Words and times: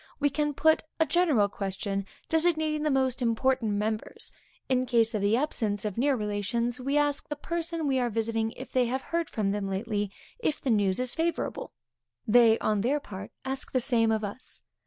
We 0.19 0.31
can 0.31 0.55
put 0.55 0.81
a 0.99 1.05
general 1.05 1.47
question, 1.47 2.07
designating 2.27 2.81
the 2.81 2.89
most 2.89 3.21
important 3.21 3.73
members. 3.73 4.31
In 4.67 4.87
case 4.87 5.13
of 5.13 5.21
the 5.21 5.37
absence 5.37 5.85
of 5.85 5.95
near 5.95 6.15
relations, 6.15 6.79
we 6.79 6.97
ask 6.97 7.29
the 7.29 7.35
person 7.35 7.85
we 7.85 7.99
are 7.99 8.09
visiting, 8.09 8.51
if 8.53 8.71
they 8.71 8.87
have 8.87 9.03
heard 9.03 9.29
from 9.29 9.51
them 9.51 9.69
lately, 9.69 10.09
if 10.39 10.59
the 10.59 10.71
news 10.71 10.99
is 10.99 11.13
favorable. 11.13 11.71
They, 12.27 12.57
on 12.57 12.81
their 12.81 12.99
part, 12.99 13.29
ask 13.45 13.73
the 13.73 13.79
same 13.79 14.11
of 14.11 14.23
us. 14.23 14.63